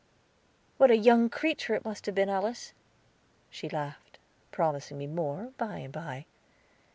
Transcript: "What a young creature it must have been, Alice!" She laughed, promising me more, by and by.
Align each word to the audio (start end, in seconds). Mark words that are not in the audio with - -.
"What 0.77 0.89
a 0.89 0.97
young 0.97 1.29
creature 1.29 1.75
it 1.75 1.85
must 1.85 2.07
have 2.07 2.15
been, 2.15 2.27
Alice!" 2.27 2.73
She 3.51 3.69
laughed, 3.69 4.17
promising 4.49 4.97
me 4.97 5.05
more, 5.05 5.53
by 5.59 5.77
and 5.77 5.93
by. 5.93 6.25